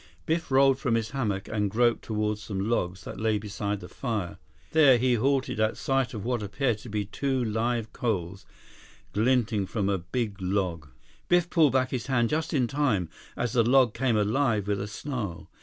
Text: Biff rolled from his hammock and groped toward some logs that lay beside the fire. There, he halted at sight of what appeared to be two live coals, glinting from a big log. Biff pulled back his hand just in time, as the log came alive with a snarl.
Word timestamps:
Biff 0.25 0.49
rolled 0.49 0.79
from 0.79 0.95
his 0.95 1.11
hammock 1.11 1.47
and 1.47 1.69
groped 1.69 2.01
toward 2.03 2.39
some 2.39 2.59
logs 2.67 3.03
that 3.03 3.19
lay 3.19 3.37
beside 3.37 3.81
the 3.81 3.87
fire. 3.87 4.39
There, 4.71 4.97
he 4.97 5.13
halted 5.13 5.59
at 5.59 5.77
sight 5.77 6.15
of 6.15 6.25
what 6.25 6.41
appeared 6.41 6.79
to 6.79 6.89
be 6.89 7.05
two 7.05 7.43
live 7.43 7.93
coals, 7.93 8.43
glinting 9.13 9.67
from 9.67 9.89
a 9.89 9.99
big 9.99 10.41
log. 10.41 10.87
Biff 11.27 11.51
pulled 11.51 11.73
back 11.73 11.91
his 11.91 12.07
hand 12.07 12.29
just 12.29 12.51
in 12.51 12.65
time, 12.65 13.09
as 13.37 13.53
the 13.53 13.61
log 13.63 13.93
came 13.93 14.17
alive 14.17 14.67
with 14.67 14.81
a 14.81 14.87
snarl. 14.87 15.51